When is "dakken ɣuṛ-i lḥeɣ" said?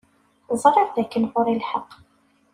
0.95-1.87